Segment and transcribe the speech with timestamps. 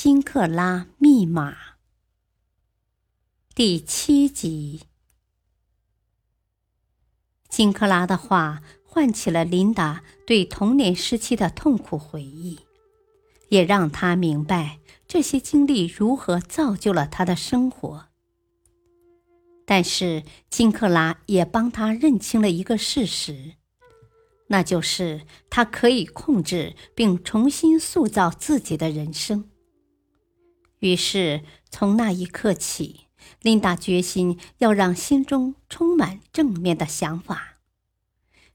[0.00, 1.56] 金克拉密码。
[3.52, 4.82] 第七集，
[7.48, 12.60] 金克拉的话唤起了琳达对童年时期的痛苦回忆，
[13.48, 18.06] 也让她明白这些经历如何造就了她的生活。
[19.66, 23.54] 但是，金克拉也帮他认清了一个事实。
[24.46, 29.50] 那就是他可以控制并重新塑造自己的人生。
[30.80, 33.06] 于是，从那一刻起，
[33.42, 37.58] 琳达决心要让心中充满正面的想法。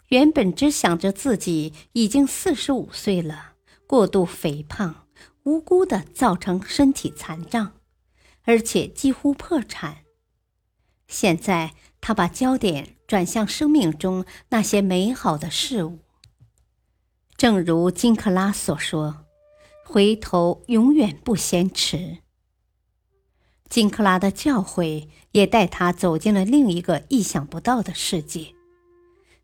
[0.08, 3.54] 原本只想着自己已经四十五岁了，
[3.88, 5.08] 过度肥胖，
[5.44, 7.74] 无辜的造成身体残障，
[8.44, 9.98] 而且几乎破产。
[11.08, 12.96] 现在，他把焦点。
[13.06, 16.00] 转向生命中那些美好的事物。
[17.38, 19.23] 正如金克拉所说
[19.94, 22.18] ：“回头永远不嫌迟。”
[23.70, 28.56] 金克拉的教诲也带他走进了另一个意想不到的世界。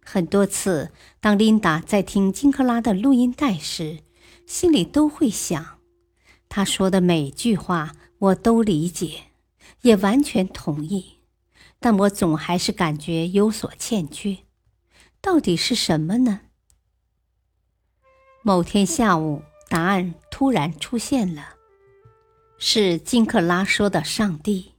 [0.04, 4.00] 很多次，当琳达在听金克拉的录音带时，
[4.48, 5.78] 心里都会想：
[6.48, 9.26] 他说的每句话我都理解，
[9.82, 11.20] 也完全同意。
[11.80, 14.40] 但我总还是感觉有所欠缺，
[15.22, 16.42] 到底是什么呢？
[18.42, 21.56] 某天下午，答案突然出现了，
[22.58, 24.74] 是金克拉说的“上帝”。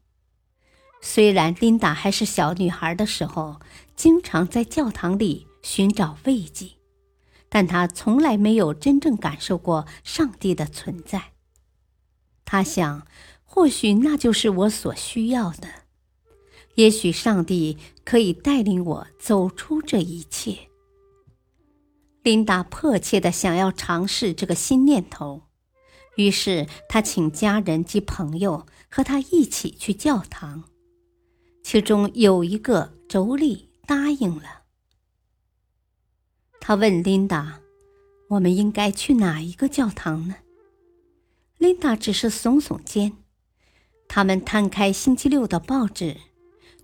[1.00, 3.60] 虽然琳达还是小女孩的时候，
[3.94, 6.72] 经常在教堂里寻找慰藉，
[7.48, 11.32] 但她从来没有真正感受过上帝的存在。
[12.44, 13.06] 她想，
[13.44, 15.69] 或许那就是我所需要的。
[16.75, 20.69] 也许上帝可以带领我走出这一切。
[22.22, 25.42] 琳达迫切的想要尝试这个新念头，
[26.16, 30.64] 于是她请家人及朋友和她一起去教堂。
[31.62, 34.62] 其中有一个妯娌答应了。
[36.60, 37.60] 他问琳达
[38.31, 40.37] ：“我们应该去哪一个教堂呢？”
[41.58, 43.16] 琳达只是耸耸肩。
[44.08, 46.16] 他们摊开星期六的报纸。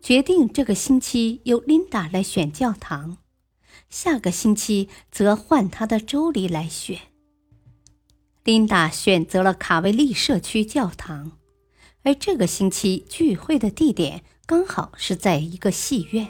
[0.02, 3.16] 决定这个星期由琳达来选教堂，
[3.96, 7.00] 下个星期则换他的妯娌来选。
[8.44, 11.38] 琳达选择了卡维利社区教堂，
[12.02, 16.28] 而这个星期聚会的地点刚好是在一个戏院，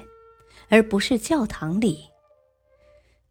[0.68, 2.10] 而不是教堂里。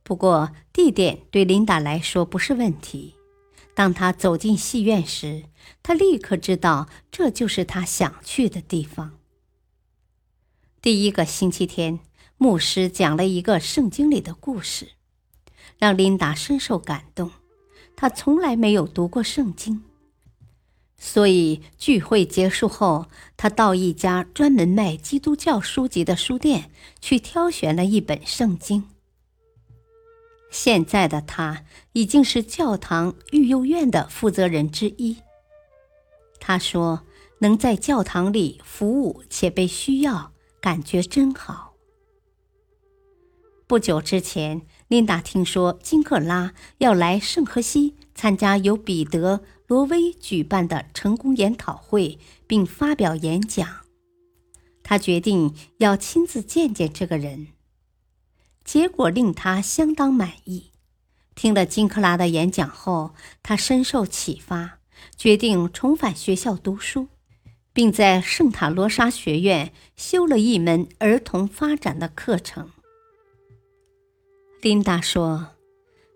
[0.03, 3.15] 不过，地点对琳达来说不是问题。
[3.73, 5.45] 当她走进戏院时，
[5.81, 9.17] 她立刻知道这就是她想去的地方。
[10.81, 12.01] 第一个星期天，
[12.37, 14.89] 牧师讲了一个圣经里的故事，
[15.77, 17.31] 让琳达深受感动。
[17.95, 19.83] 她从来没有读过圣经，
[20.97, 23.07] 所以聚会结束后，
[23.37, 26.69] 她到一家专门卖基督教书籍的书店
[26.99, 28.83] 去挑选了一本圣经。
[30.51, 31.63] 现在的她
[31.93, 35.17] 已经是教堂育幼院的负责人之一。
[36.39, 37.03] 她说
[37.39, 41.74] ：“能在教堂里服务且被需要。”感觉真好。
[43.67, 53.67] 不久之前，琳达听说金克拉要来圣荷西参加由彼得·罗威举办的成功研讨会，并发表演讲。
[54.83, 57.47] 他决定要亲自见见这个人，
[58.63, 60.71] 结果令他相当满意。
[61.33, 64.77] 听了金克拉的演讲后，他深受启发，
[65.17, 67.07] 决定重返学校读书。
[67.73, 72.69] 并在圣塔罗莎学院修了一门儿童发展的课程。
[74.65, 75.49] 琳达说：“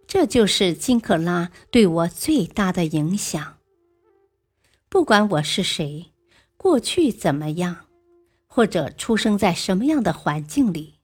[0.10, 3.60] 这就是金克拉对我最大的影响。
[4.90, 6.12] 不管我是谁，
[6.58, 7.86] 过去怎么样，
[8.48, 10.96] 或者出生在什么样的环境里，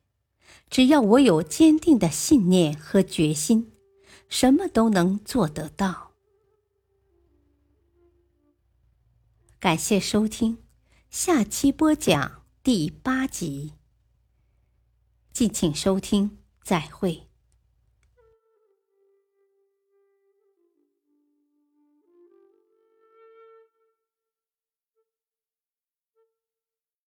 [0.72, 3.74] 只要我有坚定的信念和决心，
[4.28, 6.14] 什么都能做得到。”
[9.62, 10.58] 感谢收听，
[11.12, 13.74] 下期播讲第八集。
[15.32, 17.25] 敬请收听，再会。